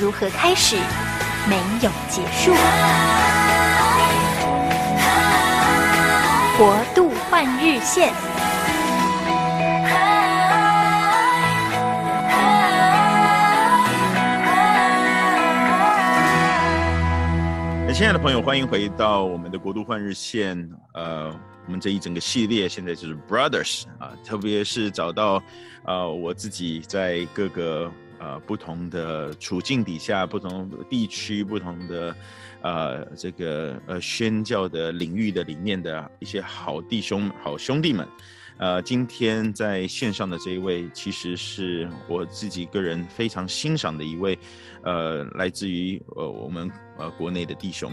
[0.00, 0.76] 如何开始，
[1.48, 2.52] 没有结束。
[6.56, 8.12] 国度换日线。
[17.84, 20.56] 那亲爱的朋友，欢迎回到我们的国度换日线。
[20.94, 21.34] 呃，
[21.66, 25.42] 我们这一整个系列现在就是 Brothers 啊，特别是找到
[25.84, 27.90] 呃我自己在各个。
[28.18, 32.16] 呃，不同的处境底下，不同地区，不同的
[32.62, 38.08] 呃，这个呃宣教的领域的里面的一些好弟兄、好兄弟们，
[38.56, 44.36] 呃，今天在线上的这一位，其实是我自己个人非常欣赏的一位，
[44.82, 47.92] 呃，来自于呃我们呃国内的弟兄。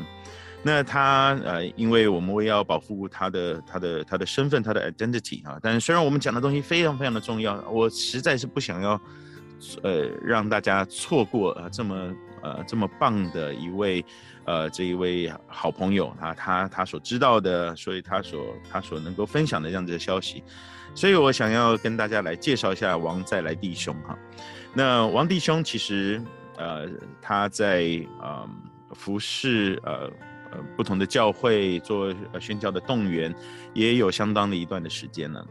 [0.63, 8.99] 那他呃，因为我们为要保护他的他的他的身份，他的 identity 啊，但是虽然我们讲的东西非常非常的重要，我实在是不想要。
[9.83, 14.03] 呃，让大家错过呃这么呃这么棒的一位
[14.45, 20.43] 呃这一位好朋友啊，他他所知道的，所以他所他所能够分享的这样子的消息，
[20.93, 24.17] 所以我想要跟大家来介绍一下王再来弟兄哈。
[24.73, 26.21] 那王弟兄其实
[26.57, 26.87] 呃
[27.21, 28.47] 他在呃
[28.93, 30.11] 服侍呃
[30.51, 33.33] 呃不同的教会做宣教的动员，
[33.73, 35.45] 也有相当的一段的时间了。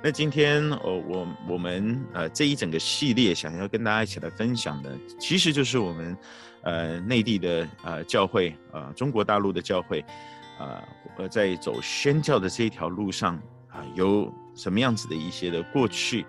[0.00, 6.16] 那今天，呃，我我们呃这一整个系列想要跟大家一起来分享的，其实就是我们
[6.62, 10.04] 呃内地的呃教会，呃中国大陆的教会，
[10.60, 10.80] 呃
[11.16, 13.34] 呃在走宣教的这一条路上
[13.68, 16.24] 啊，有什么样子的一些的过去，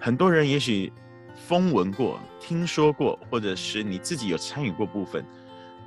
[0.00, 0.90] 很多人也许
[1.34, 5.22] 风闻过、听说过，或者是你自己有参与过部分。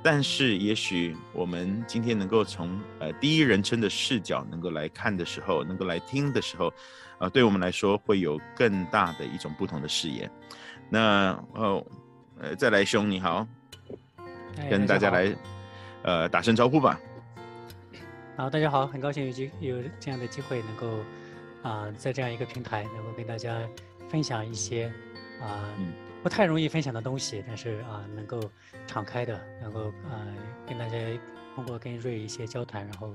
[0.04, 6.70] 但是，也许我们今天能够从呃第一人称的视角能够来看的时候，能够来听的时候，
[7.16, 10.30] 呃，对我们来说会有更大的一种不同的视野。
[10.90, 11.82] 那哦，
[12.38, 13.48] 呃，再来兄你好，
[14.68, 15.34] 跟大家来
[16.02, 17.00] 呃打声招呼吧。
[18.36, 20.86] 好，大家好，很高兴有机有这样的机会能够
[21.62, 23.58] 啊、呃，在这样一个平台能够跟大家
[24.10, 24.84] 分享一些
[25.40, 25.48] 啊。
[25.48, 25.92] 呃嗯
[26.24, 28.40] 不太容易分享的东西，但是啊，能够
[28.86, 30.24] 敞开的，能够啊，
[30.66, 30.96] 跟大家
[31.54, 33.08] 通过跟瑞一些交谈，然后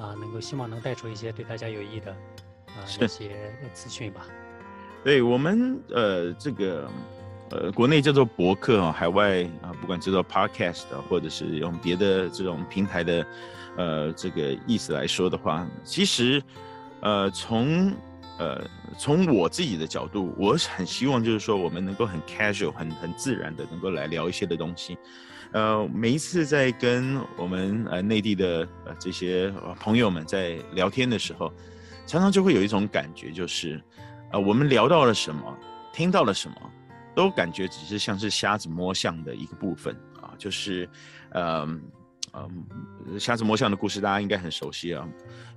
[0.00, 3.32] 啊，能够希望能带出一些对大家有益的啊一些
[3.72, 4.24] 资讯吧。
[5.02, 6.88] 对我们呃，这个
[7.50, 13.26] 呃，国内叫做博客啊，海外啊，不管叫做 podcast 或者是用别的这种平台的
[13.76, 16.40] 呃这个意思来说的话，其实
[17.00, 17.92] 呃从。
[18.38, 18.68] 呃，
[18.98, 24.98] 从我自己的角度，我很希望就是说，我们能够很 casual、很很自然的能够来聊一些的东西。
[25.52, 31.52] 呃，每一次在跟我们呃内地的呃这些朋友们在聊天的时候，
[32.06, 33.80] 常常就会有一种感觉，就是
[34.32, 35.56] 呃我们聊到了什么，
[35.92, 36.56] 听到了什么，
[37.14, 40.88] 都感觉只是像是瞎子摸象的一个部分啊，就是
[41.30, 41.68] 呃。
[42.36, 45.08] 嗯，瞎子摸象的故事大家应该很熟悉啊。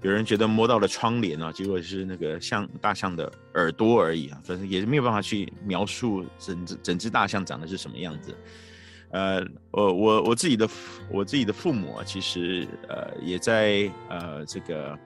[0.01, 8.35] 有人觉得摸到了窗帘啊，结果是那个象大象的耳朵而已啊，反正也是没有办法去描述整只整只大象长得是什么样子。
[9.09, 10.69] 呃，我我我自己的
[11.09, 14.99] 我自己的父母啊，其实呃也在呃这个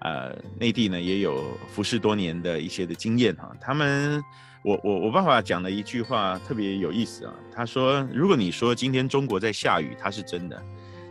[0.00, 3.50] 呃内地呢也有服侍多年的一些的经验哈。
[3.60, 4.22] 他们
[4.62, 10.62] 我我我爸爸讲了一句话特别有意思啊，他说：如果你说今天中国在下雨，它是真的。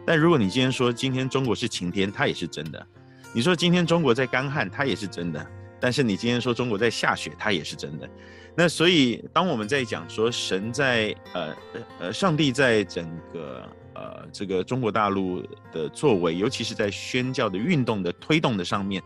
[0.08, 2.80] 但如果你今天说今天中国是晴天，它也是真的；
[3.34, 5.48] 你说今天中国在干旱，它也是真的。
[5.82, 8.10] 但是你今天说中国在下雪，它也是真的。
[8.56, 11.56] 那所以，当我们在讲说神在呃
[12.00, 19.04] 呃上帝在整个呃这个中国大陆的作为，尤其是在宣教的运动的推动的上面，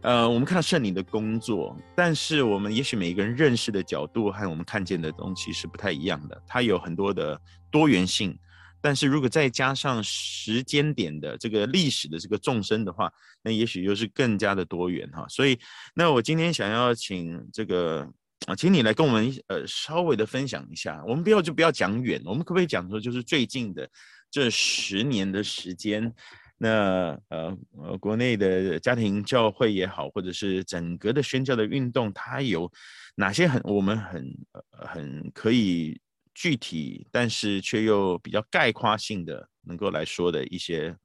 [0.00, 7.38] 呃，我们看到圣灵的工作，但是我们也许每一个人认识的角度和我们看见的东西是不太一样的，它有很多的
[7.70, 8.34] 多元性。
[8.82, 13.12] 但是如果再加上时间点的这个历史的这个纵深的话，
[13.42, 15.26] 那也许又是更加的多元哈。
[15.28, 15.58] 所以，
[15.94, 18.08] 那我今天想要请这个
[18.46, 21.02] 啊，请你来跟我们呃稍微的分享一下。
[21.06, 23.88] 我们不要就不要讲远，我们可不可以讲说就是最近的
[24.30, 26.12] 这十年的时间？
[26.56, 32.70] 那呃呃，国内的家庭教会也好，或者是整个的宣教的运动，它有
[33.14, 34.34] 哪些很我们很
[34.70, 36.00] 很可以。
[36.34, 40.96] 具体，但是却又比较概括性的，能够来说的一些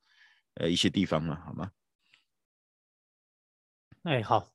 [0.56, 1.42] 呃一些地方嘛？
[1.46, 1.72] 好吗？
[4.04, 4.52] 哎，好，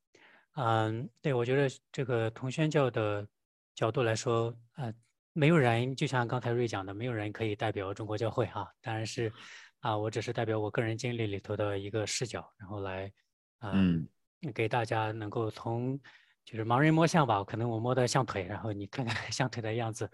[0.55, 3.27] 嗯，对，我觉得这个同宣教的
[3.75, 4.95] 角度来说，呃，
[5.33, 9.33] 没有人就像刚才瑞讲的，没有人可以代表中国教会哈，当然是
[9.81, 13.13] 啊，我只是代表我个人经历里头的一个视角，然后来，
[13.59, 14.09] 呃、嗯，
[14.55, 15.99] 给大家能够从
[16.45, 20.09] 就是盲人摸象吧，可能我摸的象腿，然后你看看 象腿的样子，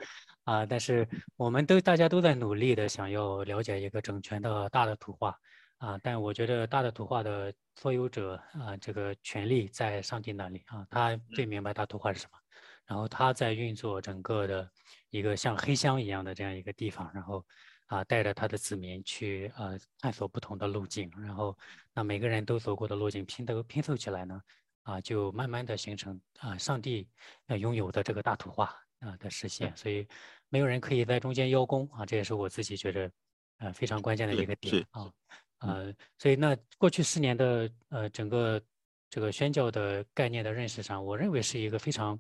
[0.46, 1.06] 啊，但是
[1.36, 5.36] 我们都大家都在努力的想要了解一个整全的大的图画。
[5.78, 12.38] 啊，但我觉得大的图画的所有者啊，这个权利在上帝那里啊，他最明白大图画是什么，
[12.86, 14.70] 然后他在运作整个的
[15.10, 17.44] 一个像黑箱一样的这样一个地方，然后
[17.88, 21.54] 啊，带着他的子民去呃探索不同的路径，然后
[21.92, 24.42] 那每个人都走过的路径拼都拼凑起来呢，
[24.84, 27.06] 啊，就慢慢的形成啊，上帝
[27.48, 30.06] 呃拥有的这个大图画啊的实现，所以
[30.48, 33.10] 没有人可以在中间邀功啊，这也是我自己觉得
[33.58, 35.12] 呃非常关键的一个点啊。
[35.58, 38.62] 呃，所以那过去四年的呃整个
[39.08, 42.14] 这个宣教的概念的认识上，我认为是一个非常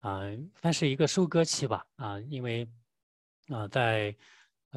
[0.00, 2.64] 啊、呃，算是一个收割期吧啊、呃，因为
[3.48, 4.16] 啊、呃、在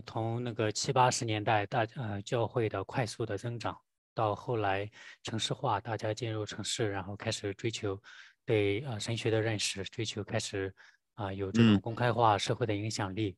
[0.07, 3.79] 从那个七八十年代大呃教会的快速的增长，
[4.15, 4.89] 到后来
[5.21, 7.95] 城市化，大家进入城市，然后开始追求
[8.43, 10.73] 对啊、呃、神学的认识，追求开始
[11.15, 13.35] 啊、呃、有这种公开化社会的影响力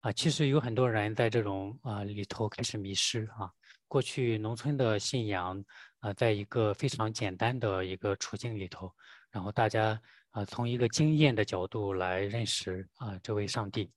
[0.00, 3.50] 啊、呃，其实有很多人在这种啊、呃、里头开始迷失啊。
[3.86, 5.58] 过去农村的信仰，
[6.00, 8.92] 啊、呃，在一个非常简单的一个处境里头，
[9.30, 9.92] 然后大家
[10.30, 13.90] 啊、呃，从一个经验的角度来认识啊、呃，这位上帝。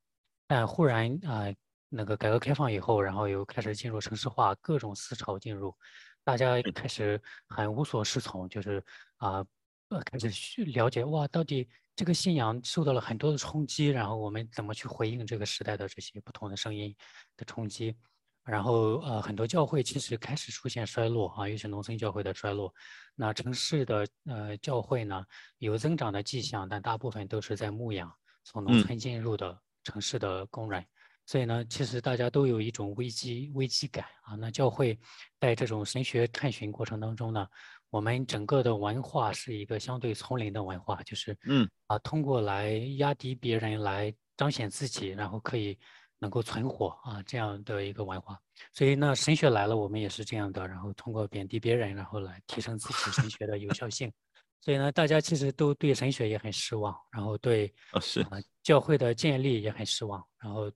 [0.47, 1.55] 但忽然啊、呃，
[1.89, 5.75] 那个改革开放以后，然后又开始进入城市化，各种思潮进入，
[6.23, 8.81] 大家开始很无所适从，就是
[9.17, 9.45] 啊，
[9.89, 16.95] 呃，开始去了解哇，到底这个信仰受到了很多的冲击，然后我们怎么去回应这个时代的这些不同的声音
[17.37, 17.95] 的冲击？
[18.43, 22.73] 然后呃，很多教会其实开始出现衰落啊，尤其农村教会的衰落。
[23.13, 25.23] 那城市的呃教会呢，
[25.59, 28.11] 有增长的迹象，但大部分都是在牧养
[28.43, 30.81] 从农村进入的城市的工人。
[30.81, 30.87] 嗯、
[31.27, 34.33] 所以呢，其实大家都有一种危机危机感啊。
[34.33, 34.99] 那教会
[35.39, 37.47] 在这种神学探寻过程当中呢，
[37.91, 45.77] 我们整个的文化是一个相对丛林的文化，就是嗯啊，通过来压低别人来彰显自己，然后可以。
[46.23, 48.39] 能够存活啊，这样的一个文化，
[48.73, 54.13] 所以呢，神学来了，我们也是这样的，然后通过贬低别人，然后来提升自己神学的有效性。
[54.59, 60.71] 所以呢，大家其实都对神学也很失望，然后对啊是啊教会的建立也很失望，然后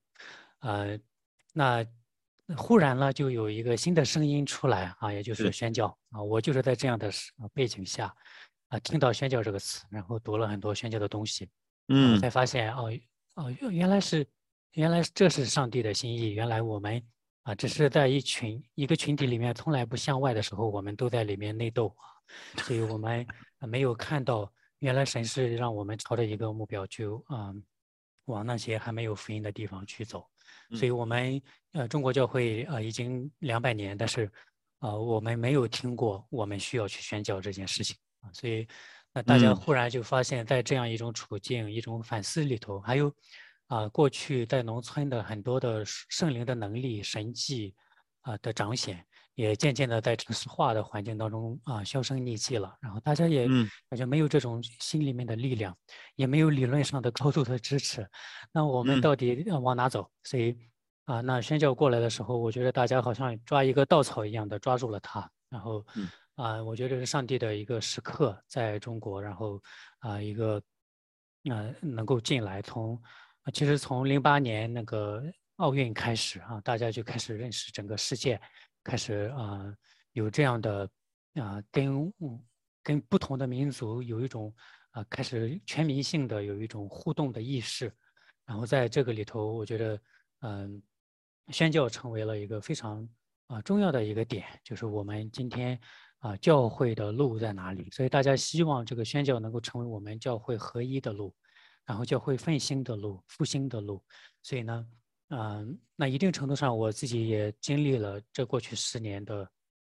[0.62, 1.00] 呃，
[1.54, 1.86] 那
[2.58, 7.12] 忽然呢，就有一个新的声音出来啊，也就是宣教啊，我就是在这样的
[7.54, 8.14] 背景下
[8.68, 11.50] 啊，听到宣教这个词，然后读了很多宣教的东西，
[11.88, 12.92] 嗯，才发现哦
[13.36, 14.28] 哦，原来是。
[14.76, 16.32] 原来这是上帝的心意。
[16.34, 17.02] 原来我们
[17.44, 22.04] 啊，只是在一群一个群体里面，从来不向外的时候，我们都在里面内斗啊。
[22.64, 23.26] 所以我们
[23.60, 27.56] 没有看到，原来神是让我们朝着一个目标去啊，
[28.26, 30.28] 往那些还没有福音的地方去走。
[30.72, 31.42] 所以我们
[31.74, 34.32] 呃，中国教会呃，已经两百年，但是
[34.80, 38.30] 呃，我们没有听过我们需要去宣教这件事情啊。
[38.34, 38.68] 所以
[39.14, 43.14] 那大家忽然就发现，在这样一种处境、一种反思里头，还有。
[43.68, 47.74] 啊，过去在农村的很多的圣灵的能力、神迹
[48.22, 49.04] 啊的彰显，
[49.36, 52.76] 也渐渐的在城市化的环境当中啊销声匿迹了。
[52.82, 53.48] 然后大家也
[53.90, 55.78] 感觉没有这种心里面的力量，
[56.16, 58.10] 也没有理论上的高度的支持。
[58.52, 60.10] 那我们到底要往哪走？
[60.24, 60.58] 所以
[61.06, 65.30] 啊，那宣教过来的时候，我觉得大家好像抓一个稻草一样的抓住了它。
[65.50, 65.86] 然后
[66.36, 69.62] 啊，我觉得是上帝的一个时刻在中国，然后
[70.00, 70.62] 啊一个
[71.50, 73.00] 啊能够进来从。
[73.54, 75.22] 其实从零八年那个
[75.58, 78.42] 奥运开始啊，大家就开始认识整个世界，
[78.86, 79.76] 开始啊
[80.14, 80.90] 有这样的
[81.34, 82.14] 啊跟
[82.82, 84.56] 跟不同的民族有一种
[84.92, 87.92] 啊开始全民性的有一种互动的意识，
[88.46, 90.00] 然后在这个里头，我觉得
[90.40, 90.82] 嗯
[91.50, 93.06] 宣教成为了一个非常
[93.48, 95.78] 啊重要的一个点，就是我们今天
[96.20, 97.90] 啊教会的路在哪里？
[97.92, 101.36] 所以大家希望这个宣教能够成为我们教会合一的路。
[101.88, 104.04] 然后教会复兴的路，复兴的路，
[104.42, 104.88] 所以呢，
[105.30, 109.50] 嗯、呃，那一定程度上我自己也经历了这过去十年的，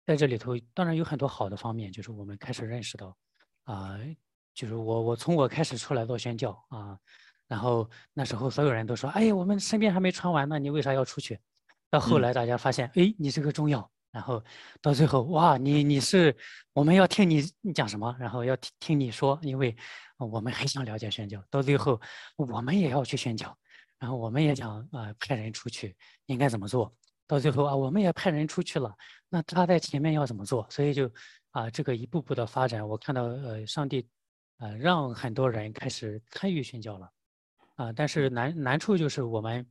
[0.05, 3.07] 在这里头当然有很多好的方面，就是我们开始认识到，
[3.63, 4.15] 啊、呃，
[4.53, 6.99] 就是我我从我开始出来做宣教啊、呃，
[7.47, 11.39] 然后那时候所有人都说，哎，我们身边还没传完呢，你为啥要出去？
[11.89, 13.89] 到后来大家发现，哎，你这个中药。
[14.09, 14.43] 然后
[14.81, 16.35] 到最后，哇，你你是
[16.73, 19.75] 我们要听你你讲什么，然后要听听你说，因为
[20.17, 21.43] 我们很想了解宣教。
[21.51, 22.01] 到最后，
[22.35, 23.55] 我们也要去宣教，
[23.99, 25.95] 然后我们也想啊、呃、派人出去，
[26.27, 26.93] 应该怎么做？
[27.25, 28.95] 到最后啊，我们也派人出去了，
[29.27, 30.65] 那他在前面要怎么做？
[30.69, 31.11] 所以就
[31.51, 34.07] 啊，这个一步步的发展，我看到呃，上帝
[34.59, 37.11] 呃让很多人开始参与宣教了
[37.75, 39.67] 啊，但是难难处就是我们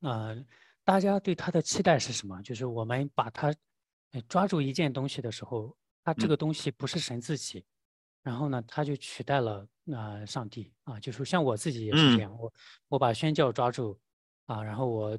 [0.00, 0.44] 呃，
[0.84, 2.42] 大家对他的期待是什么？
[2.42, 3.54] 就是我们把他
[4.28, 7.64] 抓住一件东西的时候，他这个东西不是神自己。
[8.24, 12.52] 然后呢，他就取代了呃上帝啊，就是像我自己也是这样，嗯、我
[12.88, 14.00] 我把宣教抓住
[14.46, 15.18] 啊，然后我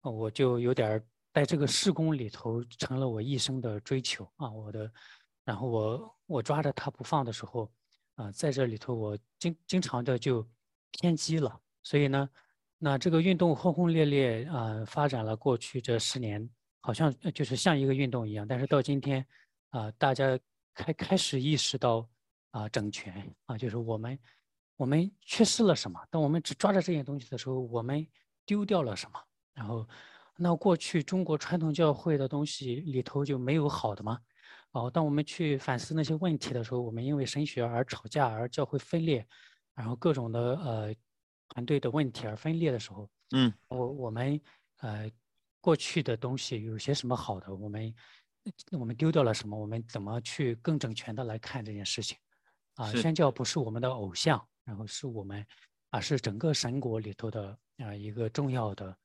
[0.00, 1.00] 我就有点
[1.34, 4.90] 在这个事工里头成了我一生的追求啊，我的，
[5.44, 7.70] 然后我我抓着他不放的时候
[8.14, 10.42] 啊，在这里头我经经常的就
[10.92, 12.26] 偏激了，所以呢，
[12.78, 16.48] 那这个运动轰轰烈烈啊，发展了过去这十年，
[16.80, 19.26] 好像就是像一个运动一样，但是到今天
[19.68, 20.38] 啊，大家
[20.72, 22.08] 开开始意识到。
[22.56, 24.18] 啊，整全啊，就是我们，
[24.76, 26.00] 我们缺失了什么？
[26.10, 28.06] 当我们只抓着这些东西的时候，我们
[28.46, 29.20] 丢掉了什么？
[29.52, 29.86] 然后，
[30.38, 34.18] 那过去中国传统教会的东西里头就没有好的吗？
[34.70, 39.26] 哦，当我们去反思那些问题的时候，我们因为神学而吵架，而教会分裂，
[39.74, 40.94] 然后各种的呃
[41.48, 44.40] 团队的问题而分裂的时候，嗯，我我们
[44.78, 45.10] 呃
[45.60, 47.54] 过去的东西有些什么好的？
[47.54, 47.94] 我们
[48.72, 49.58] 我们丢掉了什么？
[49.58, 52.16] 我们怎么去更整全的来看这件事情？
[52.76, 55.46] 啊，宣教不是我们的偶像，然后是我们，
[55.90, 58.96] 啊，是整个神国里头的啊一个重要的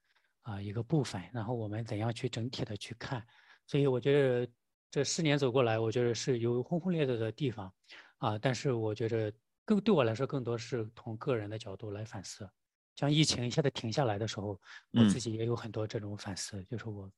[0.44, 1.22] 啊一个部分。
[1.34, 3.26] 然后我们怎样去整体的去看？
[3.66, 4.52] 所以我觉得
[4.90, 7.74] 这四年走过来，我觉得是有轰轰烈烈的地方，
[8.18, 12.50] 啊，但是我觉得更对我来说，更多是从个人的角度来反思。
[12.98, 14.60] 像疫情一下子停下来的时候，
[14.92, 17.10] 我自己也有很多这种反思，嗯、就是我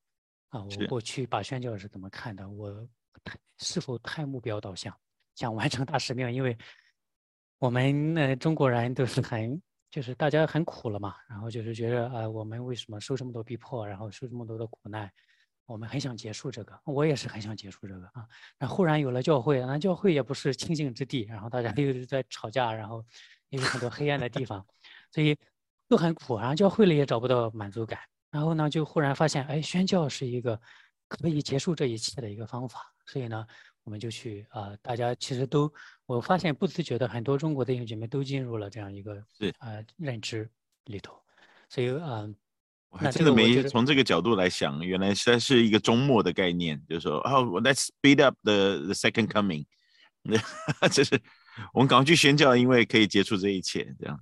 [0.50, 2.48] 啊，我过去把宣教是怎么看的？
[2.48, 2.88] 我
[3.58, 4.96] 是否太目标导向？
[5.36, 6.58] 想完成大使命，因为
[7.60, 15.12] 我们呃中国人都是很，就是大家很苦了嘛，然后就是觉得啊、我们为什么受这么多逼迫，然后受这么多的苦难，
[15.66, 18.28] 我们很想结束这个，我也是很想结束这个啊。
[18.60, 23.04] 那忽然有了教会，那教会也不是清净之地，然后大家 又在吵架，然后
[23.50, 24.66] 也有很多黑暗的地方，
[25.12, 25.38] 所以
[25.88, 28.00] 都很苦，然后教会里也找不到满足感，
[28.30, 30.60] 然后呢就忽然发现，哎，宣教是一个
[31.08, 33.48] 可以结束这一切的一个方法，所以呢。
[33.84, 35.72] 我们就去啊、呃，大家其实都，
[36.06, 40.50] 我发现不自觉的很多中国的弟兄姐妹都进入了这样一个对啊、呃、认知
[40.86, 41.13] 里头，
[41.68, 42.36] 所以啊，呃、
[42.90, 49.66] 我还真的没从这个角度来想，原来实在是一个终末的概念，就是说哦、oh,，Let's speed up the the second coming，
[50.92, 51.20] 就是
[51.74, 54.20] 我们赶快去宣教，因为可以结束这一切，这样。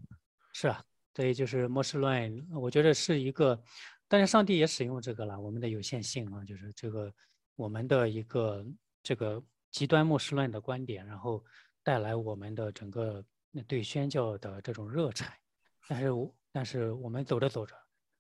[0.54, 0.84] 是啊，
[1.16, 3.62] 所以就是末世论，我觉得是一个，
[4.08, 7.14] 但是上帝也使用这个了，我们的有限性啊，就是这个
[7.56, 8.66] 我们的一个
[9.04, 9.42] 这个。
[9.72, 11.42] 极端末世论的观点，然后
[11.82, 13.24] 带来我们的整个
[13.66, 15.26] 对宣教的这种热忱，
[15.88, 16.10] 但是，
[16.52, 17.74] 但是我们走着走着，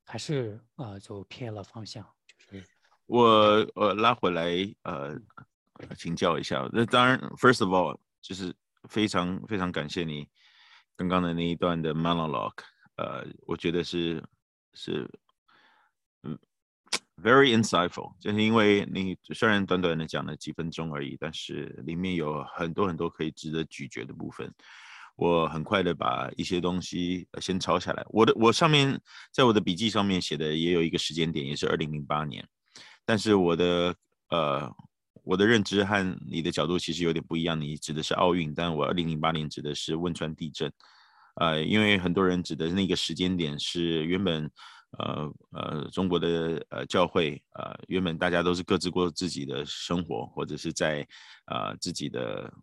[0.05, 2.09] 还是、呃、走偏了方向。
[2.25, 2.65] 就是
[3.05, 4.50] 我我拉回来
[4.83, 5.13] 呃
[5.97, 8.55] 请教一下，那当然，first of all，就是
[8.88, 10.29] 非常非常感谢你
[10.95, 12.63] 刚刚的那一段的 monologue，
[12.95, 14.23] 呃，我觉得是
[14.73, 15.05] 是。
[17.23, 24.51] Very insightful，就是因为你虽然短短的讲了几分钟而已，但是里面有很多很多可以值得咀嚼的部分。
[25.15, 28.03] 我很快的把一些东西先抄下来。
[28.09, 28.99] 我的我上面
[29.31, 32.43] 在我的笔记上面写的也有一个时间点，也是二零零八年。
[33.05, 33.95] 但是我的
[34.29, 34.67] 呃
[35.23, 37.59] 我的认知和你的角度其实有点不一样。
[37.59, 40.71] 你指的是奥运，但我二零零八年指的是汶川地震。
[41.35, 44.49] 呃，因为很多人指的那个时间点是原本。
[44.98, 51.07] 呃呃，中国的呃教会呃，原本大家都是各自过自己的生活，或者是在
[51.45, 52.53] 呃自己的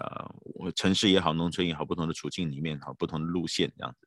[0.00, 4.06] 呃城市也好，农村也好，不同的处境里面好，不同的路线这样子。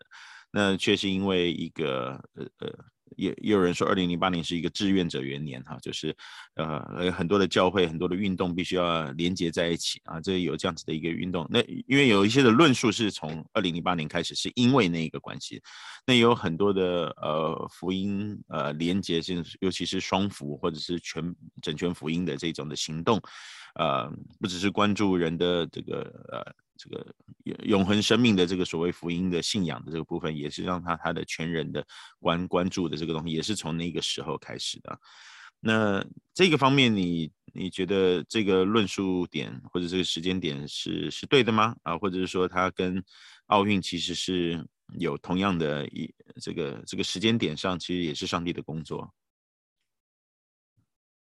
[0.51, 2.86] 那却是因为一个呃呃。
[3.15, 6.15] 也也有人说，二零零八年是一个志愿者元年哈，就是
[6.55, 11.47] 呃很多的教会、很多的运动必须要连接在一起啊，这有这样子的一个运动。
[11.49, 15.61] 那因为有一些的论述是从二零零八年开始，是因为那一个关系。
[16.05, 23.21] 那有很多的呃福音呃连接性，尤其是双福或者是全整全福音的这种的行动，
[23.75, 26.66] 呃，不只是关注人的这个呃。
[26.77, 31.86] 这个永永恒生命的这个所谓福音的信仰的这个部分，也是让他他的全人的
[32.19, 35.00] 关关注的这个东西，也是从那个时候开始的。
[35.60, 36.05] 那
[36.36, 41.75] 这个方面你，你觉得这个论述点或者这个时间点是是对的吗？
[41.81, 43.03] 啊，或者是说它跟
[43.48, 44.63] 奥运其实是
[45.00, 49.12] 有同样的一这个这个时间点上，其实也是上帝的工作。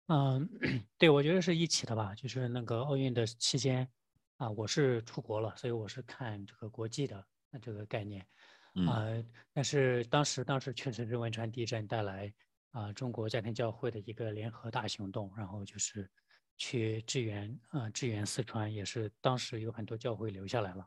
[0.09, 0.47] 嗯，
[0.99, 3.89] 对，我觉得是一起的吧，就是那个奥运的期间。
[4.37, 7.27] 啊，我是出国了，所以我是看这个国际的
[7.63, 8.21] 这个概念，
[8.87, 12.27] 啊、呃，但是当时当时确实是汶川地震带来
[12.73, 16.11] 啊、呃、中国家庭教会的一个联合大行动，然后就是
[16.59, 20.87] 去支援啊、呃、支援四川，也是当时有很多教会留下来了。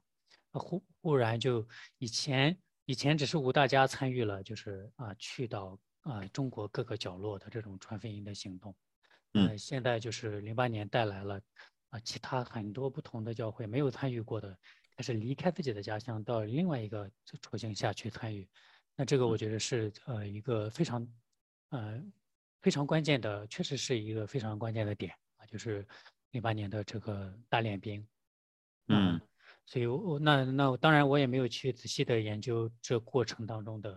[0.51, 8.75] 忽忽然就以前以前只是吴大家参与了，就是啊去到啊中国各个角落的这种传福音的行动，
[9.33, 11.41] 呃，现在就是零八年带来了
[11.89, 14.57] 啊其他很多不同的教会没有参与过的，
[14.95, 17.09] 开始离开自己的家乡到另外一个
[17.41, 18.47] 处境下去参与，
[18.95, 21.07] 那这个我觉得是呃一个非常
[21.69, 22.01] 呃
[22.61, 25.87] 非常关键的，确实是一个非常关键的点啊，就是
[26.31, 28.07] 零八年的这个大练兵，
[28.87, 29.19] 嗯。
[29.65, 33.93] 所以我，我那那当然，我也没有去仔细的研究这过程当中的，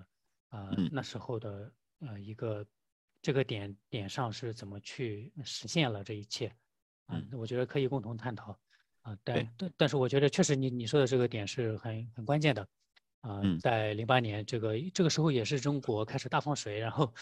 [0.49, 2.67] 啊、呃，那时候的呃一个
[3.23, 6.55] 这个点点上是怎么去实现了这一切，
[7.07, 8.53] 啊、呃，我觉得可以共同探讨，
[9.03, 12.63] 啊、呃，但但但是我觉得确实你你说的这个点是很很关键的，
[13.21, 17.13] 啊、呃，在零八年这个这个时候也是中国开始大放水，然后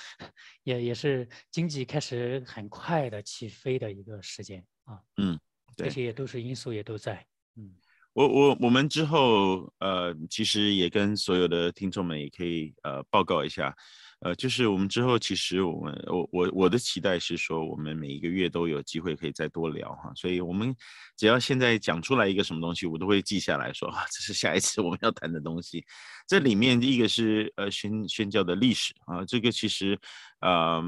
[0.62, 5.38] 也也是经济开始很快的起飞的一个时间啊，嗯，
[5.76, 7.74] 这些也都是因素也都在，嗯。
[8.12, 13.72] 我我我们之后呃，其实也跟所有的听众们也可以呃报告一下，
[14.20, 20.76] 呃，就是我们之后其实我们我我我的期待是说，我们每一个月都有机会可以再多聊哈，所以我们
[21.16, 25.82] 只要现在讲出来一个什么东西，我都会记下来说，啊，这是下一次我们要谈的东西。
[26.28, 29.98] 这里面第一个是呃宣宣教的历史啊，这个其实
[30.40, 30.82] 呃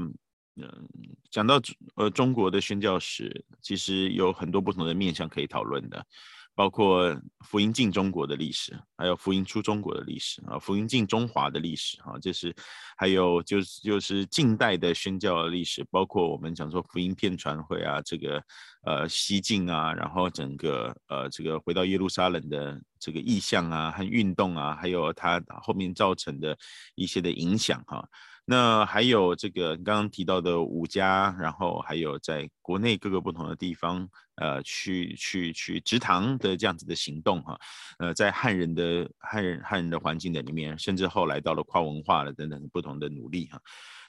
[0.55, 0.87] 嗯
[1.31, 1.59] 讲到
[1.95, 6.05] 呃中国的宣教史，其实有很多不同的面向可以讨论的。
[6.55, 12.55] 包括福音进中国的历史，还有福音出中国的历史啊，福音进中华的历史啊，这是
[12.95, 18.43] 还有就是就是近代的宣教的历史，包括我们讲说福音片传会啊，这个
[18.83, 26.57] 呃西进啊，然后整个呃这个回到耶路撒冷的这个意向啊和运动啊，还有它后面造成的
[26.95, 28.07] 一些的影响哈。
[28.45, 37.57] 那还有这个刚刚提到的五家，然后还有在国内各个不同的地方，呃，去去去植堂的这样子的行动哈，
[37.99, 43.61] 呃，在汉人的汉人汉人的环境的里面，甚至后来到了跨文化的等等不同的努力哈。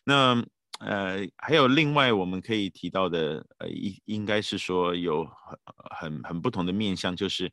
[0.05, 0.45] 那
[0.81, 5.25] 呃，还有另外我们可以提到的，呃，应应该是说有
[5.99, 7.53] 很很很不同的面向，就是。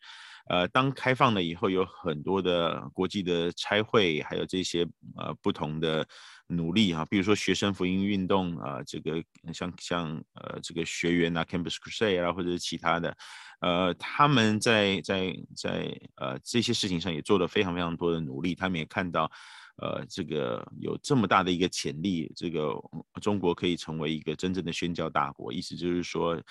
[0.49, 6.05] 呃，当开放了以后，有很多的国际的差会，还有这些呃不同的
[6.51, 13.17] 努力哈，比如说学生福音运动啊、这个像像呃这个学员啊，Campus Crusade 啊，或者是其他的，
[13.61, 19.31] 呃，他们在在在呃这些事情上也做了非常非常多的努力，他们也看到
[19.77, 22.73] 呃这个有这么大的一个潜力，这个
[23.21, 26.41] 中国可以成为一个真正的宣教大国，意思就是说。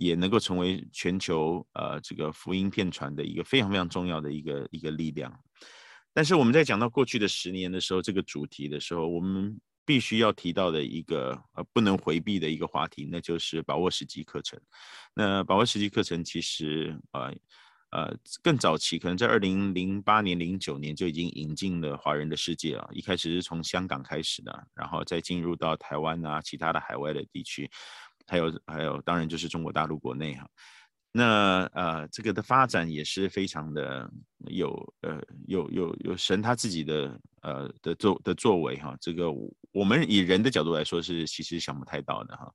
[0.00, 5.36] 也能够成为全球呃这个福音片传的一个非常非常重要的一个一个力量，
[6.18, 14.60] 但是我们在讲到过去的十年的时候，这个主题的时候，我们必须要提到的一个呃不能回避的一个话题，那就是把握时机课程。
[15.14, 17.32] 那把握时机课程其实呃
[17.92, 22.88] 呃更早期，可能在二零零八年、零九年就已经引进了华人的世界了。
[22.92, 27.70] 一开始是从香港开始的，然后再进入到台湾啊，其他的海外的地区。
[28.26, 30.46] 还有还有，当然就是中国大陆国内哈，
[31.18, 34.08] 那呃这个的发展也是非常的
[34.46, 39.26] 有呃有有有神他自己的呃的作的作为哈，这个
[39.72, 42.50] 我们以人的角度来说是其实想不太到的哈。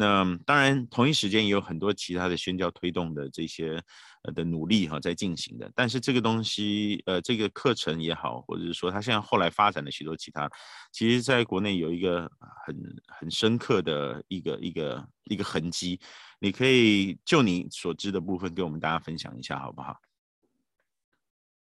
[0.00, 3.82] 那当然，同一时间也有很多其他的宣教推动的这些
[4.22, 5.68] 呃的努力哈在进行的。
[5.74, 10.48] 但是这个东西，呃，这个课程也好，或者是说它现在后来发展的许多其他，
[10.92, 12.30] 其实在国内有一个
[12.64, 12.76] 很
[13.08, 15.98] 很深刻的一个一个一个痕迹。
[16.38, 19.96] 你可以就你所知的部分跟我们大家分享一下，好不好？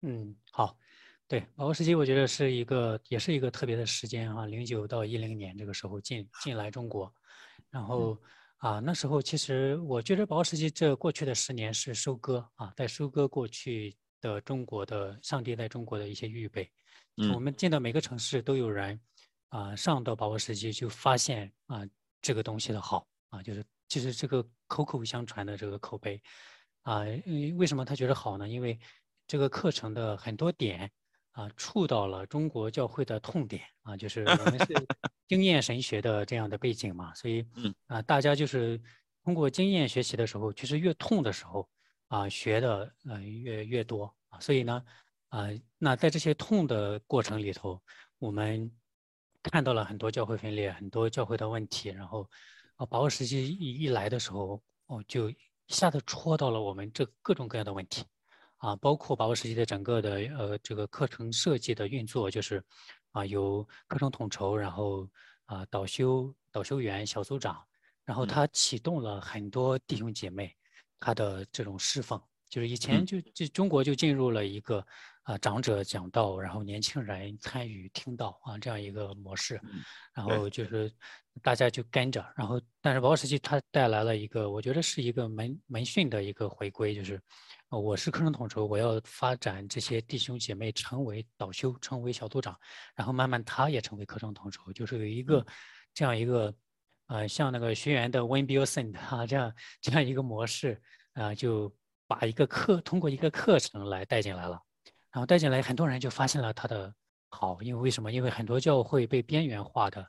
[0.03, 0.77] 嗯，好。
[1.27, 7.13] 对，把握时期，我觉得是一个也是一个特别的时间啊，零九到一零年这个时候进进来中国。
[7.71, 8.21] 然后
[8.57, 16.69] 啊，那时候其实我觉得把握时机这过去的十年是收割啊，在收割过去的中国的上帝在中国的一些预备。
[17.17, 18.99] 嗯，我们进到每个城市都有人
[19.49, 21.81] 啊，上到把握时机就发现啊
[22.21, 26.21] 这个东西的好啊，就是其实这个口口相传的这个口碑
[26.83, 26.99] 啊，
[27.57, 28.47] 为什么他觉得好呢？
[28.47, 28.77] 因为
[29.25, 30.91] 这个课程的很多点。
[31.31, 34.67] 啊，触到了中国教会的痛点啊，就是我们是
[35.27, 37.45] 经验神学的这样的背景嘛，所以
[37.87, 38.81] 啊，大家就是
[39.23, 41.69] 通过经验学习的时候，其实越痛的时候
[42.09, 44.83] 啊，学的呃越越多啊，所以呢
[45.29, 47.81] 啊，那在这些痛的过程里头，
[48.19, 48.69] 我们
[49.43, 52.29] 看到了很多教会分裂，很多教会的问题，然后
[52.75, 55.37] 啊，把握时机一一来的时候，哦，就一
[55.69, 58.03] 下子戳到了我们这各种各样的问题。
[58.61, 62.63] 啊，包括把握实际的整个的呃这个课程设计的运作，就是
[63.11, 65.09] 啊有课程统筹，然后
[65.45, 67.59] 啊导修导修员、小组长，
[68.05, 70.55] 然后他启动了很多弟兄姐妹
[70.99, 72.23] 他的这种释放。
[72.49, 74.85] 就是以前就就中国就进入了一个
[75.23, 79.61] 啊长者讲道，然后年轻人参与听到啊这样一个模式，
[80.13, 80.91] 然后就是
[81.43, 87.21] 大家就跟着，然后但是把握时机它带来了一个我觉得是一个门门训的一个回归，就是
[87.69, 92.57] 我是课程统筹，我要发展这些弟兄姐妹成为导修，成为小组长，
[92.95, 95.45] 然后慢慢他也成为课程统筹，就是有一个
[95.93, 96.53] 这样一个
[97.07, 100.81] 呃像那个学员的 Win Bill Send 啊这样这样一个模式
[101.13, 101.71] 啊就。
[102.07, 104.61] 把一个课通过一个课程来带进来了，
[105.11, 106.93] 然后带进来很多人就发现了他的
[107.29, 108.11] 好，因为为什么？
[108.11, 110.05] 因为很多教会被边缘化的，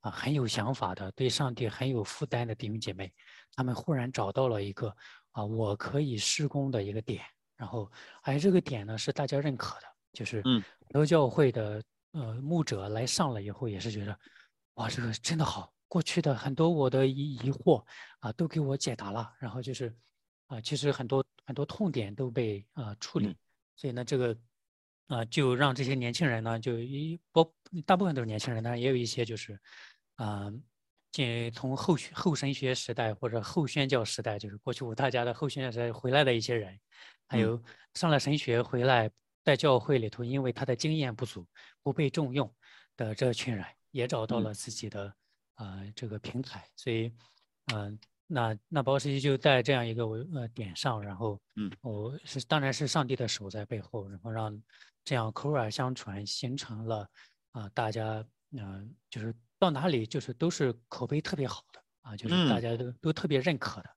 [0.00, 3.12] 啊，很有想法的，对上帝很有负担的弟兄姐妹，
[3.54, 4.94] 他们忽然找到了一个
[5.32, 7.22] 啊，我可以施工的一个点，
[7.56, 7.90] 然后
[8.22, 14.18] 而这个点呢是大家认可的，就是很多教会的呃牧者来上了以后也是觉得，
[14.74, 17.84] 哇，这个真的好，过去的很多我的疑疑惑
[18.20, 19.94] 啊都给我解答了，然后就是。
[20.48, 23.36] 啊，其实很多很多痛点都被啊、呃、处理，嗯、
[23.76, 24.32] 所以呢，这个
[25.08, 29.60] 啊、呃、就让这些年轻人呢，就一不大部分都是年轻人，当然也有一些就是
[30.14, 30.50] 啊，
[31.12, 36.80] 进、呃、从后学后神学时代或者后宣教时代，就是过去五大家的后宣教时代回来的一些人，
[37.28, 37.62] 还有
[37.94, 39.10] 上了神学回来
[39.44, 41.46] 在教会里头，因为他的经验不足
[41.82, 42.50] 不被重用
[42.96, 45.06] 的这群人，也找到了自己的
[45.54, 47.12] 啊、呃、这个平台，所以
[47.74, 47.90] 嗯。
[47.90, 54.60] 呃那那把握时机就在这样一个呃点上，然后嗯，我是当然是上帝的手在背后，然后让
[55.04, 57.08] 这样口耳相传，形成了
[57.52, 63.90] 啊、呃、大家嗯、呃、就是到哪里就是都是口碑特别好的啊，就是大家都都特别认可的，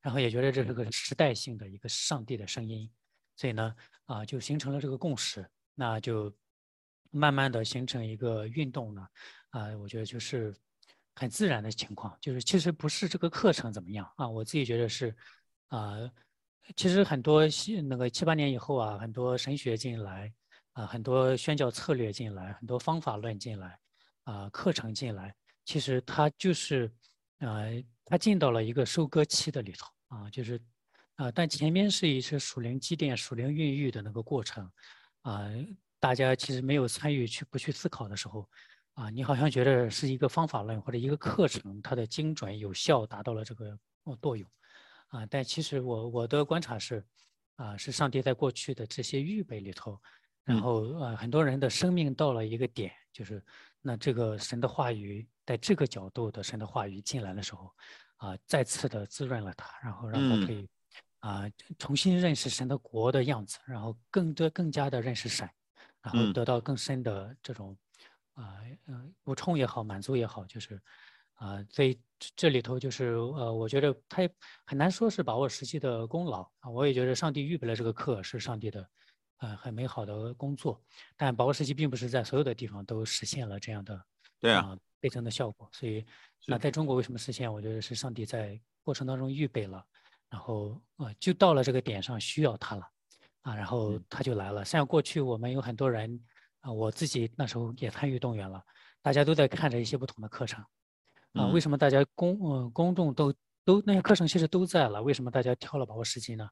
[0.00, 2.90] 然后也觉得这是个时代性的一个上帝的声音，
[3.36, 3.74] 所以呢
[4.06, 6.34] 啊就形成了这个共识，那就
[7.10, 9.06] 慢慢的形成一个运动呢
[9.50, 10.52] 啊，我觉得就是。
[11.18, 15.12] 很自然的情况，就是其实不是这个课程怎么样啊，我自己觉得是，
[15.66, 15.96] 啊、
[16.76, 17.42] 其实很多
[17.88, 20.32] 那个七八年以后啊，很多神学进来，
[20.74, 23.78] 啊，很多宣教策略进来，很多方法论进来，
[24.24, 26.86] 啊，课程进来，其实它就是，
[27.40, 30.60] 啊、呃，它进到了一个收割期的里头啊，就是，
[31.16, 34.70] 啊，但前面是一些属灵积淀、属灵孕育的那个过程，
[35.22, 35.50] 啊，
[35.98, 38.48] 大家其实没有参与去不去思考的时候。
[38.98, 43.78] 啊，你好像觉得是一个方法论或者一个课程，它的精准有效达到了这个
[44.20, 44.50] 作用，
[45.06, 47.04] 啊，但其实我我的观察是，
[47.54, 49.96] 啊，是上帝在过去的这些预备里头，
[50.42, 53.40] 然后啊，很多人的生命到了一个点，就是
[53.80, 57.72] 那这个神的话语在这个角度的神的话语进来的时候，
[58.16, 60.68] 啊，再次的滋润了他，然后让他可以
[61.20, 65.48] 啊重新认识神的国的样子，然后更多更加的认识神，
[66.02, 67.78] 然后得到更深的这种。
[68.38, 70.80] 啊，嗯，补充也好，满足也好，就是，
[71.34, 72.00] 啊，所以
[72.36, 74.30] 这里头就是，呃，我觉得他也
[74.64, 76.70] 很难说是把握时机的功劳啊。
[76.70, 78.88] 我也觉得上帝预备了这个课是上帝的，
[79.38, 80.80] 呃，很美好的工作。
[81.16, 84.00] 但把握时机并不是在所有的地方都实现了这样的，
[84.38, 85.68] 对啊，倍增的效果。
[85.72, 86.06] 所以，
[86.46, 87.52] 那在中国为什么实现？
[87.52, 89.84] 我觉得是上帝在过程当中预备了，
[90.30, 92.88] 然后，呃，就到了这个点上需要他了，
[93.40, 94.64] 啊，然后他就来了。
[94.64, 96.24] 像过去我们有很多人。
[96.60, 98.62] 啊，我自己那时候也参与动员了，
[99.00, 100.64] 大家都在看着一些不同的课程，
[101.32, 103.32] 啊，为什么大家公呃公众都
[103.64, 106.48] 都那些课程其实都在了，为什么大家挑了把握时机呢？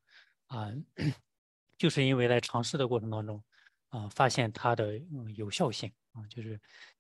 [0.47, 0.71] 啊，
[1.77, 3.43] 就是因为在尝试的过程当中，
[3.89, 6.51] 啊，发现它的嗯有效性啊，就是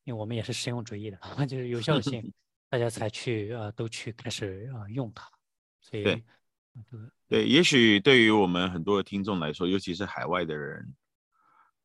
[0.03, 2.33] 因为我们也是实用主义的，啊， 就是有效性，
[2.69, 5.31] 大家才去啊都去开始啊用它，
[5.81, 6.25] 所以对，
[7.29, 10.92] 对，也许对于我们很多的听众来说，尤其是海外的人。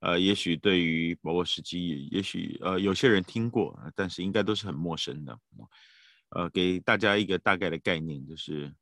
[0.02, 5.40] 呃，也许对于把握时机，也许呃有些人听过，但是应该都是很陌生的。
[6.30, 8.74] 呃，给大家一个大概的概念，就是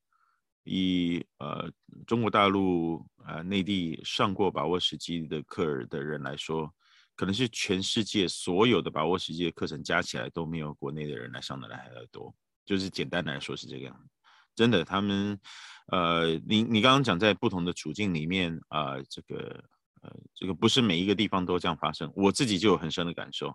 [0.63, 1.69] 以呃
[2.07, 6.73] 中国大陆呃内地上过把握时机的课的人来说，
[7.17, 12.33] 可能是全世界所有的把握时机的课程加起来都没有国内的人来上的来还要多。
[12.65, 14.09] 就是简单来说是这个样子。
[14.55, 15.37] 真的，他们
[15.87, 19.61] 呃，你你刚刚讲在不同的处境里面啊，呃，这个。
[20.01, 23.53] 呃，这个不是每一个地方都这样发生，我自己就有很深的感受。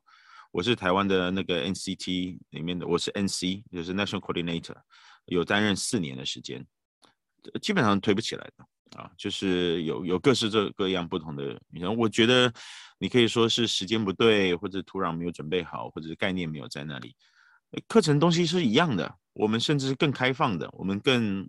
[0.53, 4.77] 我是台湾的那个 NCT 里面的，我是 NC，就是 National Coordinator，
[5.27, 6.65] 有担任四年的时间，
[7.61, 11.61] 基本上推不起来的啊，就是有有各式各各样不同的。
[11.71, 12.53] 你看，我觉得
[12.99, 17.17] 你可以说是时间不对，或者土壤没有准备好，或者是概念没有在那里。
[17.89, 21.49] 课程东西是一样的，我们甚至是更开放的，我们更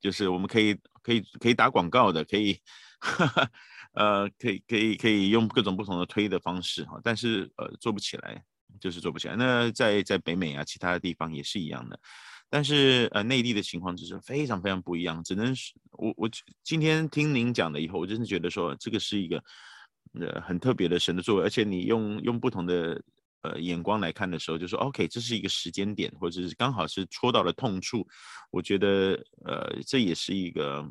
[0.00, 2.58] 就是我们可以可以可以打广告的，可以。
[3.96, 8.42] 呃，可以可以可以用各种不同的推的方式哈，但是呃做不起来，
[8.80, 9.36] 就是做不起来。
[9.36, 11.98] 那在在北美啊，其他的地方也是一样的，
[12.48, 15.22] 但是呃内地的情况就是非常非常不一样。
[15.24, 16.30] 只能是我我
[16.62, 19.42] 今天听您讲了以后，我真的觉得说这个是一个
[20.20, 23.02] 呃很特别的神的作为，而且你用用不同的。
[23.42, 28.04] 呃，眼光来看的时候，就说 OK，这是一个时间点，或者是刚好是戳到了痛处。
[28.50, 29.12] 我觉得，
[29.44, 30.84] 呃，这也是一个，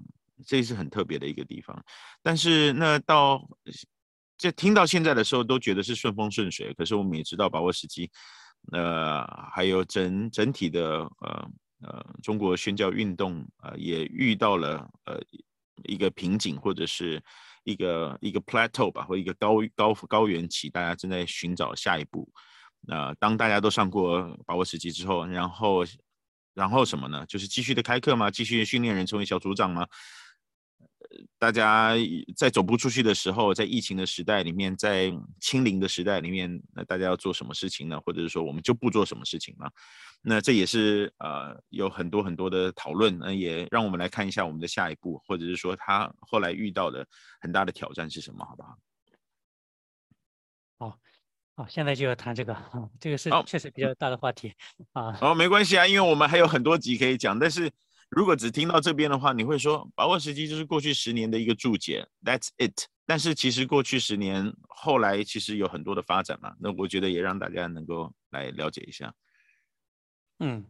[0.46, 1.80] 这是很特别的一个地方。
[2.24, 3.42] 但是，那到
[4.38, 6.74] 这听到现在的时候，都觉得是顺风顺水。
[6.74, 8.10] 可是我们也知道，把握时机，
[8.72, 11.50] 呃，还有整整体的，呃
[11.82, 15.22] 呃，中国宣教运动，呃，也遇到了呃
[15.84, 17.22] 一个瓶颈，或者是。
[17.68, 22.32] 一个一个 plateau 吧，或一个高高高原期，大家正在寻找下一步。
[22.82, 25.84] 那、当大家都上过把握时机之后，然后
[26.54, 27.26] 然后什么呢？
[27.26, 28.30] 就是继续的开课吗？
[28.30, 29.88] 继续训练人成为小组长吗？
[31.38, 31.94] 大家
[32.36, 38.00] 在走不出去的时候，在疫情的时代里面，在清零的时代里面，那大家要做什么事情呢？
[38.02, 39.66] 或者是说，我们就不做什么事情呢？
[40.22, 47.06] 那这也是呃有很多很多的讨论，那也让我们来看一下我们的下一步，或者是说他后来遇到的
[47.40, 48.78] 很大的挑战是什么，好不好？
[50.78, 51.00] 好，
[51.56, 54.54] 好，现在就要谈这个，嗯，这个是确实比较大的话题
[54.94, 55.18] 啊。
[55.22, 57.72] 哦，没关系啊，因为我们还有很多集可以讲，但是。
[58.10, 62.86] 如果只听到这边的话，你会说把握时机就是过去十年的一个注解，That's it。
[63.06, 69.14] 但是其实过去十年后来其实有很多的发展嘛，那我觉得也让大家能够来了解一下。
[70.40, 70.66] 嗯，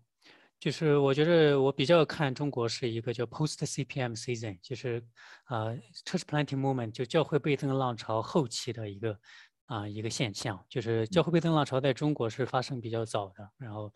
[0.59, 5.05] 就是我觉得我比较看中国是一个叫 Post CPM Season，就是
[5.43, 9.13] 啊、呃、Church Planting Movement 就教会倍增浪潮后期的一个
[9.65, 13.93] 啊、呃、一个现象，就是教会倍增浪潮在中国是发生比较早的，然后。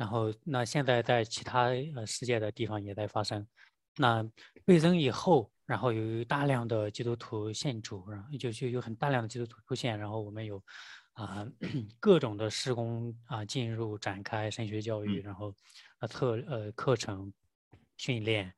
[0.00, 3.46] 然后，那现在在其他呃世界的地方也在发生。
[3.98, 4.26] 那
[4.64, 9.98] 倍增以后，然后有大量的基督徒信主，然后就就有很大量的基督徒出现。
[9.98, 10.56] 然后我们有
[11.12, 11.68] 啊、呃、
[12.00, 15.54] 各种的施工啊进入展开神学教育，然后
[15.98, 17.30] 啊特呃课程
[17.98, 18.50] 训练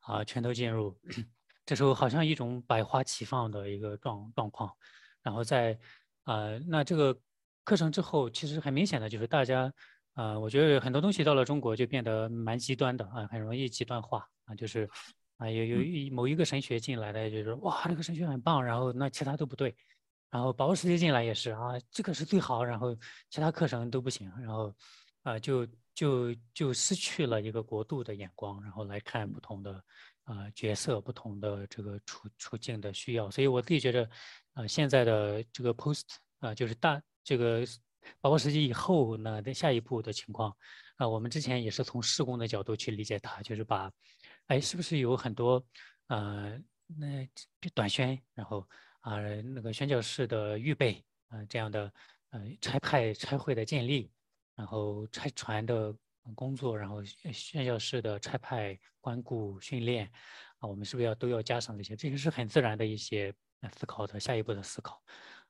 [0.00, 0.98] 啊全都进入。
[1.64, 4.68] 这时候好像一种百花齐放的一个状状况。
[5.22, 5.78] 然后在
[6.24, 7.16] 啊、呃、那这个
[7.62, 9.72] 课程之后，其实很明显的就是大家。
[10.18, 14.90] 啊、呃，我觉得很多东西到了中国就变得蛮极端的啊，很容易极端化啊，就是
[15.36, 19.72] 啊，有有一某一个神学进来的，就是哇，这个神学很棒，然后那其他都不对，
[20.28, 22.92] 然后把握时捷进来也是啊，这个是最好，然后
[23.30, 24.74] 其他课程都不行，然后
[25.22, 29.72] 啊，就就就失去了一个国度的眼光，然后来看不同的
[30.24, 34.02] 啊、呃、角色、不同的这个处处境的需要，所以我自己觉得
[34.54, 36.02] 啊、呃，现在的这个 post
[36.40, 37.64] 啊、呃，就是大这个。
[38.20, 40.56] 把握时机以后呢，的下一步的情况，
[40.96, 43.90] 啊，我们之前也是从施工的角度去理解它，就是把，
[44.46, 45.64] 哎，是不是有很多，
[46.08, 47.28] 呃，那
[47.74, 48.68] 短宣，然后
[49.00, 51.92] 啊，那个宣教室的预备，啊，这样的，
[52.30, 54.10] 呃，差派差会的建立，
[54.54, 55.94] 然后差传的
[56.34, 60.10] 工作，然后宣教室的差派关顾训练，
[60.58, 61.96] 啊，我们是不是要都要加上这些？
[61.96, 63.32] 这个是很自然的一些
[63.76, 65.02] 思考的下一步的思考。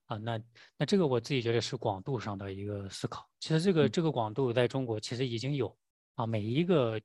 [0.09, 0.41] 啊，那
[0.79, 3.29] 那这个我自己觉得是广度上的一个思考。
[3.41, 5.77] 其实这个这个广度在中国其实已经有
[6.15, 6.99] 啊，每一个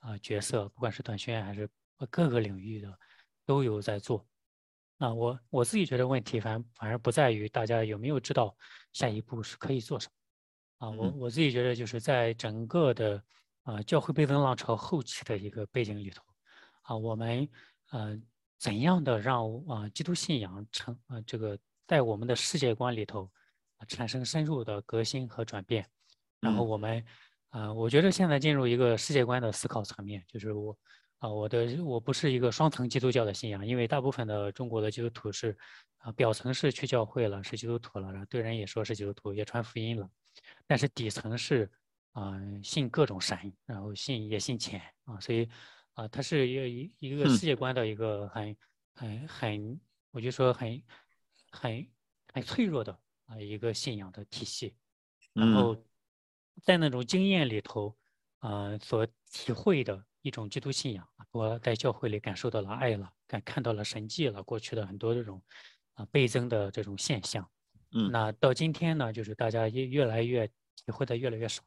[0.00, 1.70] 啊角色，不管是短宣还是
[2.10, 2.92] 各个领域的，
[3.46, 4.26] 都有在做。
[4.98, 8.54] 那我我自己觉得问题反反而不在于大家有没有知道
[8.92, 10.08] 下一步是可以做什
[10.78, 10.90] 么啊。
[10.90, 13.22] 我我自己觉得就是在整个的
[13.62, 16.20] 啊教会倍增浪潮后期的一个背景里头
[16.82, 17.48] 啊，我们
[17.90, 18.20] 呃
[18.58, 21.56] 怎样的让啊基督信仰成啊这个。
[21.90, 23.28] 在我们的世界观里头，
[23.88, 25.84] 产生深入的革新和转变。
[26.38, 27.04] 然后我们，
[27.48, 30.70] 啊、呃，我觉得现在进入一个世界观的思考层面，就是我，
[31.18, 35.58] 啊、呃，我的我不是一个双层基督教的信仰，因为大部分的中国的基督徒是，
[35.96, 40.08] 啊，表层是去教会了，是基督徒了，然后对人也说是基督徒，也传福音了，
[40.68, 41.68] 但是底层是，
[42.12, 45.48] 啊、呃，信各种神，然后信也信钱啊，所以，
[45.94, 48.56] 啊，它是一个一一个世界观的一个很
[48.94, 49.80] 很很，
[50.12, 50.80] 我就说很。
[51.50, 51.86] 很
[52.32, 54.74] 很脆弱的啊一个信仰的体系，
[55.32, 55.76] 然后
[56.62, 57.96] 在那种经验里头
[58.38, 65.42] 啊所体会的一种基督信仰，我在教会里感受到了爱了，感看到了神迹了，过去的很多这种
[65.94, 67.48] 啊倍增的这种现象，
[67.92, 71.62] 嗯，那到今天呢，就是大家越越来越体会的越来越少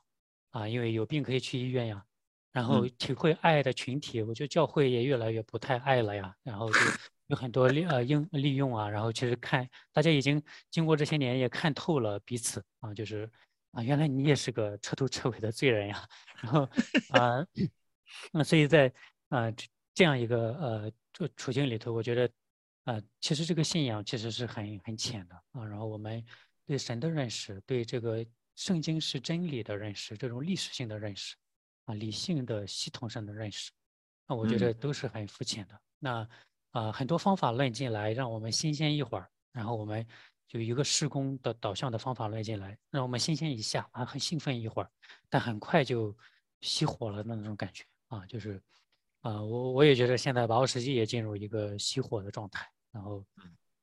[0.51, 2.05] 啊，因为有病可以去医院呀，
[2.51, 6.79] 然后体会爱的群体，我觉得教会也越来越不太爱了呀，然后就。
[7.27, 13.29] 有很多利呃应利用啊，然后其实看大家已经经过这些年也看透了彼此啊，就是
[13.71, 16.07] 啊原来你也是个彻头彻尾的罪人呀，
[16.41, 16.63] 然后
[17.09, 17.45] 啊
[18.31, 18.93] 那所以在
[19.29, 19.51] 啊
[19.93, 22.29] 这样一个呃处处境里头，我觉得
[22.85, 25.65] 呃，其实这个信仰其实是很很浅的啊。
[25.65, 26.23] 然后我们
[26.65, 31.35] 对神的认识，对这个圣经是真理的认识，这种历史性的认识
[31.85, 33.71] 啊，理性的系统上的认识，
[34.27, 35.73] 那我觉得都是很肤浅的。
[35.75, 36.29] 嗯、那
[36.73, 40.05] 啊，很多方法论进来，让我们新鲜一会儿，然后我们
[40.47, 44.91] 就一个施工的导向的方法论进来，让我们新鲜一下啊，很兴奋一会儿，
[45.29, 46.13] 但很快就
[46.61, 48.61] 熄火了的那种感觉啊，就是。
[49.23, 53.25] 啊，我我也觉得现在把握时机也进入一个熄火的状态，然后，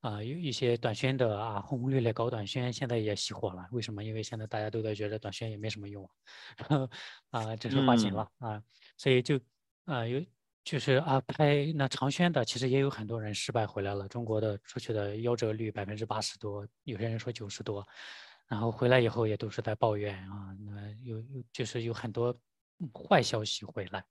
[0.03, 3.67] 啊，有一些短宣的啊，轰轰烈烈搞短宣，现在也熄火了。
[3.73, 4.05] 为什么？
[4.05, 6.07] 因为现在大家都在觉得短宣也没什么用，
[6.69, 6.91] 然后
[7.31, 8.63] 啊，只是花钱了啊，
[8.99, 9.41] 所以就
[9.87, 10.23] 啊有
[10.63, 14.07] 就是啊拍那长宣的，其实也有很多人失败回来了。
[14.09, 17.87] 中国的出去的夭折率百分之八十多，有些人说九十多，
[18.47, 22.37] 然后回来以后也都是在抱怨啊，那有有就是有很多
[22.93, 24.05] 坏消息回来。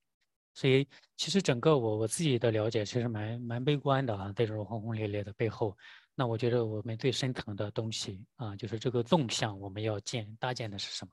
[0.56, 0.86] 所以，
[1.16, 5.78] 其实整个我我自己的了解其实蛮蛮悲观的啊，在这种轰轰烈烈的背后，
[6.16, 11.12] 那我觉得我们最深层的东西啊，就是这个纵向我们要建搭建的是什么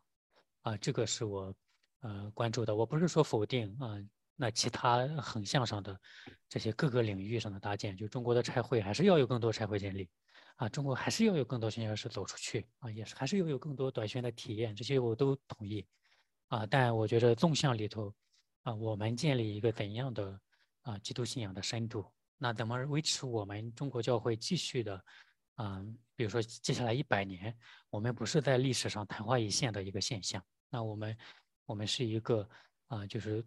[0.62, 0.76] 啊？
[0.78, 1.54] 这个是我
[2.00, 2.74] 呃关注的。
[2.74, 3.94] 我不是说否定啊，
[4.36, 5.98] 那其他横向上的
[6.48, 10.08] 这些各个领域上的搭建，就中国的差会还是要有更多差会建立
[10.56, 15.84] 啊，中国还是要有更多宣教士走出去啊，也是还是要有更多短宣的体验，这些我都同意
[16.48, 16.64] 啊。
[16.66, 18.14] 但我觉得纵向里头。
[18.66, 20.40] 啊，我们建立一个怎样的
[20.82, 22.04] 啊基督信仰的深度？
[22.36, 25.04] 那怎么维持我们中国教会继续的
[25.54, 25.80] 啊？
[26.16, 27.56] 比如说接下来一百年，
[27.90, 30.44] 我们不是在历史上昙花一现的一个现象。
[30.68, 31.16] 那我们
[31.64, 32.48] 我们是一个
[32.88, 33.40] 啊，就是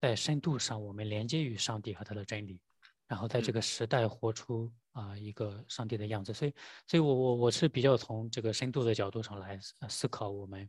[0.00, 2.60] 在深度上我们连接于上帝和他的真理，
[3.06, 6.32] 然后在这个时代活出啊一个上帝的样子。
[6.32, 6.54] 所以，
[6.86, 9.58] 所以我我我是比较从这个深度的角度上来
[9.88, 10.68] 思考我们。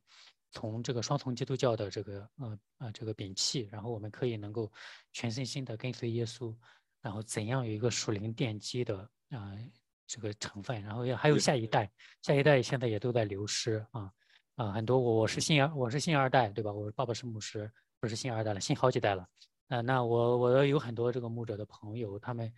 [0.53, 4.69] 从这个双重基督教的这个呃呃这个摒弃，然后我们可以能够
[5.13, 6.53] 全身心的跟随耶稣，
[6.99, 8.97] 然后怎样有一个属灵奠基的
[9.29, 9.71] 啊、呃、
[10.05, 11.89] 这个成分，然后也还有下一代，
[12.21, 14.11] 下一代现在也都在流失啊
[14.55, 16.73] 啊很多我我是信二我是信二代对吧？
[16.73, 19.21] 我爸爸是牧师，不是信二代了，信好几代了。
[19.21, 22.51] 啊、呃，那我我有很多这个牧者的朋友，他们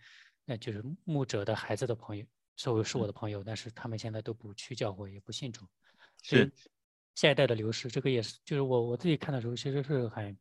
[0.44, 2.26] 那就是牧者的孩子的朋友，
[2.56, 5.64] 是我是我的朋友，但是他们现在都不去教会，也不信主，
[6.22, 6.50] 是。
[7.14, 10.36] 下一代的流失，这个也是，就是我我自己看的时候，其实是很、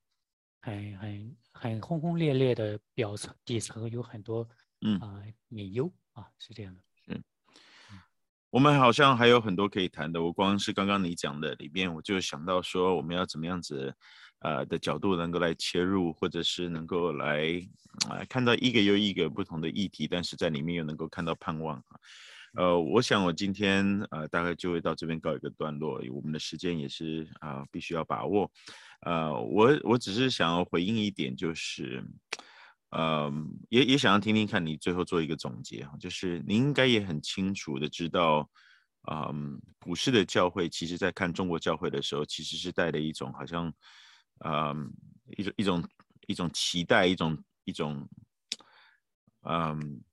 [0.60, 4.50] 很、很、很轰轰烈烈的表层底层有很多
[4.82, 6.82] 嗯啊隐忧啊，是这样的。
[7.10, 7.24] 嗯，
[8.50, 10.24] 我们好像还有很多可以谈的。
[10.24, 13.96] 我光是刚刚你讲的里面，我就想到说，我们要怎么样子
[14.44, 17.60] 呃的角度能够来切入，或者是能够来
[18.10, 22.00] 啊、看到一个又一个不同的议题，但是在里面又能够看到盼望啊。
[22.56, 28.52] 呃，我想我今天呃大概就会到这边告一个段落，我们的时间也是啊、必须要把握。
[29.02, 32.04] 呃，我我只是想要回应一点，就是，
[32.92, 33.32] 呃，
[33.70, 38.48] 也也想要听听看你最后做一个总结哈，就是你应该也很清楚的知道，
[39.12, 43.74] 嗯、普世的教会其实在看中国教会的时候，其实是带着一种好像，
[44.44, 44.92] 嗯、
[45.38, 45.84] 一种一种
[46.28, 48.08] 一种期待，一种一种，
[49.44, 50.04] 嗯。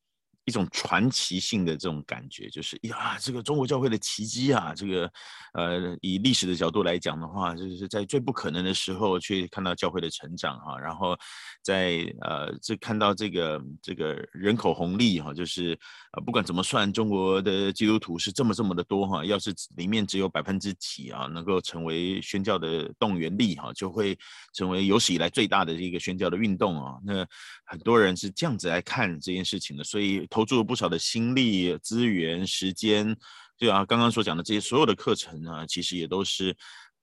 [0.51, 5.13] 一种传奇性的这种感觉，就是呀，这个中国教会的奇迹啊，这个，
[5.53, 11.17] 呃，以历史的角度来讲的话，就是在最不可能的时候去看到教会的成长哈、然后
[11.63, 15.79] 在呃，这看到这个这个人口红利哈、就是
[16.15, 24.19] 呃，不管怎么算，中国的基督徒是这么这么的多哈、要是里面只有百分之几啊，能够成为宣教的动员力哈、就会
[24.53, 27.25] 成为有史以来最大的一个宣教的运动啊，那
[27.65, 30.27] 很多人是这样子来看这件事情的，所以。
[30.31, 33.15] 投投注了不少的心力、资源、时间，
[33.59, 36.57] 对啊，刚刚所讲的这些所有的课程呢，其实也都是，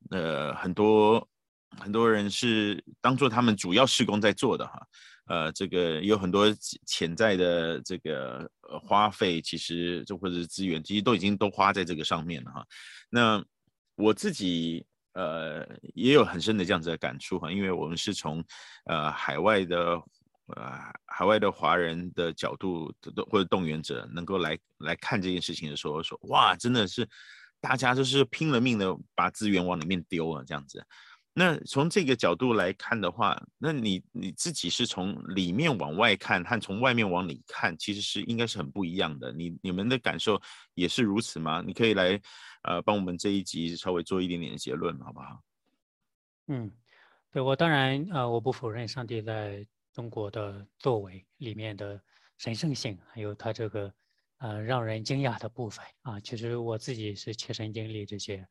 [0.09, 1.29] 呃，很多
[1.77, 4.81] 很多人是当做他们主要事工在做的哈，
[5.27, 6.51] 呃，这个有很多
[6.87, 8.49] 潜在的这个
[8.87, 12.65] 花费，其实就或者是资源，其实都已经都花在这个上面了哈。
[13.07, 13.45] 那
[13.93, 18.43] 我自己呃也有很深的这样子的感触哈，因为我们是从
[18.85, 20.01] 呃海外的。
[20.55, 27.05] 呃，海外的华人的角度的或者动员者能够来来看这件事情的时候，说哇，真的是
[27.59, 30.81] 大家就是拼了命的把资源往里面丢啊，这样子。
[31.33, 39.33] 那从这个角度来看的话，那你你自己是从里面往外看和从外面往里看，其实是应该是很不一样的。
[39.33, 40.41] 你你们的感受
[40.75, 41.61] 也是如此吗？
[41.65, 42.17] 你可以来
[42.63, 45.43] 呃帮我们这一集稍微做一点点的结论，好不好？
[46.47, 46.71] 嗯，
[47.33, 49.67] 对，我当然啊、呃，我不否认上帝在。
[49.97, 51.99] 中国的作为里面的
[52.37, 53.91] 神圣性，还有它这个
[54.37, 58.47] 呃让人惊讶的部分啊，其实我自己是切身经历这些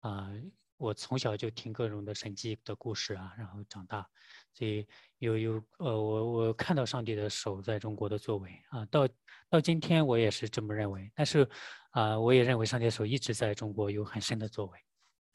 [0.00, 0.28] 啊
[0.76, 4.04] 我从小就听各种的神迹的故事啊，然后长大，
[4.52, 4.84] 所以
[5.18, 9.08] 有有呃，我我看到上帝的手在中国的作为啊，到
[9.48, 11.08] 到今天我也是这么认为。
[11.14, 11.48] 但是
[11.90, 14.78] 啊、我也认为上帝的手一直在中国有很深的作为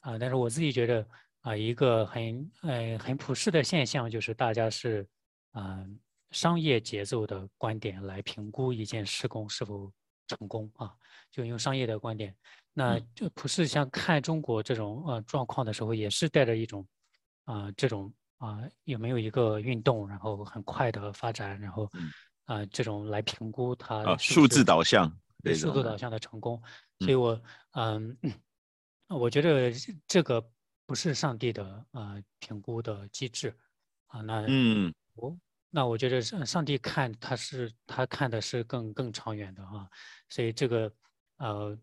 [0.00, 0.18] 啊。
[0.18, 1.08] 但是我自己觉得
[1.40, 5.08] 啊，一个很呃很普世的现象就是大家是
[5.54, 5.82] 啊
[6.30, 9.90] 商业节奏的观点来评估一件施工是否
[10.26, 10.92] 成功啊，
[11.30, 12.34] 就用商业的观点。
[12.72, 16.84] 那就不是像看中国这种呃状况的时候，也是带着一种
[17.44, 21.84] 啊、呃、这种啊、呃、有没有一个运动，然后很快的发展，然后
[22.46, 25.08] 啊、呃、这种来评估它数字导向，
[25.42, 26.60] 对数字导向的成功。
[26.98, 27.40] 所以我
[27.74, 28.16] 嗯，
[29.08, 29.70] 我觉得
[30.08, 30.44] 这个
[30.84, 33.56] 不是上帝的啊、呃、评估的机制
[34.08, 34.20] 啊。
[34.20, 35.36] 那嗯哦
[35.70, 39.88] 那我觉得上上帝看他是他看的是更更长远的啊。
[40.28, 40.92] 所以这个
[41.36, 41.78] 呃。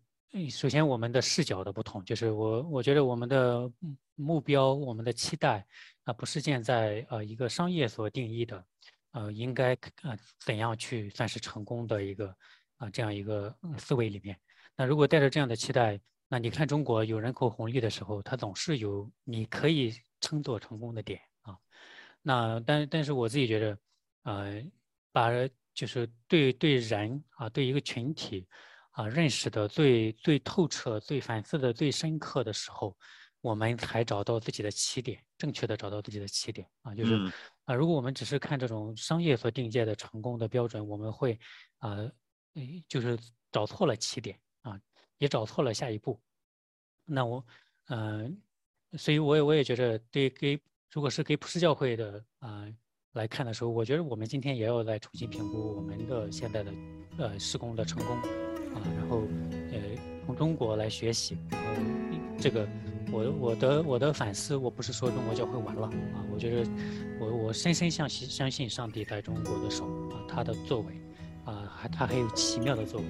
[0.50, 3.70] 首先，我们的视角的不同，就是我我觉得我们的
[4.14, 5.62] 目标、我们的期待
[6.04, 8.66] 啊，不是建在呃一个商业所定义的，
[9.10, 12.34] 呃，应该呃怎样去算是成功的一个
[12.78, 14.34] 啊这样一个思维里面。
[14.74, 21.58] 那如果带着这样的期待，那你看中国有人口红利的时候，它总是有你可以称作成功的点啊。
[22.22, 23.78] 那但但是我自己觉得，
[24.22, 24.64] 呃，
[25.12, 25.30] 把
[25.74, 28.48] 就是对对人啊，对一个群体。
[28.94, 32.94] 啊，认识的最最透彻、最反思的最深刻的时候，
[33.40, 37.14] 我们才找到自己的起点，正确的找到自己的起点啊，就是
[37.64, 41.40] 啊，如果我们只是看这种商业所定界的成功的标准，我们会
[41.78, 41.96] 啊，
[42.86, 43.18] 就是
[43.50, 44.78] 找错了起点啊，
[45.16, 46.20] 也找错了下一步。
[47.06, 47.42] 那我
[47.86, 48.38] 嗯、
[48.90, 50.60] 呃，所以我也我也觉得，对给
[50.92, 52.66] 如果是给普世教会的啊
[53.14, 56.72] 来看的时候，我觉得我们今天也要来重新评估我们的现在的
[57.16, 58.14] 呃施工的成功。
[58.74, 59.22] 啊，然后，
[59.70, 59.78] 呃，
[60.24, 61.82] 从中国来学习，然后
[62.38, 62.66] 这个，
[63.10, 66.70] 我我的我的反思，我不是说中国教会完了啊，我觉得
[67.20, 70.94] 我我深深相信相信上帝在中国的手啊，他的作为，
[71.44, 73.06] 啊，还他还有奇妙的作为，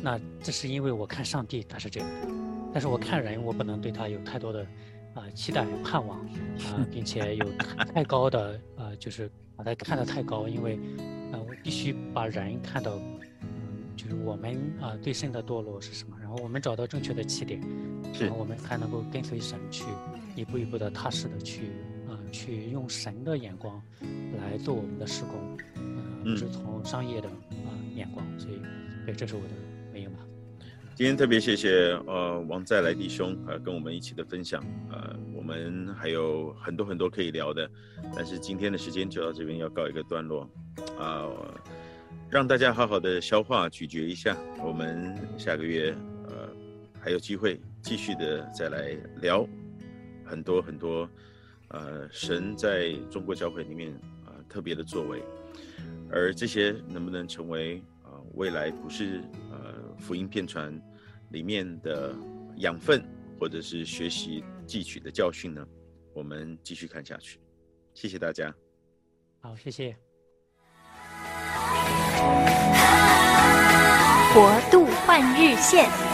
[0.00, 2.28] 那这是因为我看上帝他是这样的，
[2.72, 4.66] 但是我看人，我不能对他有太多的
[5.16, 7.44] 啊期待盼望啊，并且有
[7.92, 10.76] 太高的啊，就是把它看得太高，因为
[11.32, 12.92] 啊，我必须把人看到。
[12.94, 13.16] 嗯
[13.96, 16.14] 就是我们啊，最深的堕落是什么？
[16.20, 17.58] 然后我们找到正确的起点，
[18.20, 19.84] 然后我们才能够跟随神去
[20.36, 21.68] 一步一步的踏实的去
[22.06, 23.82] 啊，去用神的眼光
[24.38, 28.22] 来做我们的施工，嗯，不是从商业的啊眼光。
[28.38, 28.60] 所以，
[29.06, 29.48] 对，这是我的。
[30.96, 37.70] 今天特别谢谢呃王再来弟兄呃跟我们一起的分享，呃，我们还有很多很多可以聊的，
[38.14, 40.48] 但是今天的时间就到这边要告一个段落
[40.98, 41.28] 啊。
[42.30, 44.34] 让大家好好的消化咀嚼一下，
[44.64, 45.94] 我们下个月
[46.28, 46.48] 呃
[46.98, 49.46] 还有机会继续的再来聊
[50.24, 51.06] 很多很多
[51.68, 53.92] 呃神在中国教会里面
[54.24, 55.22] 啊、特别的作为，
[56.10, 59.20] 而这些能不能成为啊、未来不是
[59.52, 59.65] 呃
[59.98, 60.80] 福音片传
[61.30, 62.14] 里面的
[62.56, 63.04] 养分，
[63.38, 65.66] 或者是学习汲取的教训呢？
[66.14, 67.38] 我们继续看下去，
[67.92, 68.54] 谢谢大家。
[69.40, 69.96] 好，谢谢。
[74.32, 76.05] 国度换日线。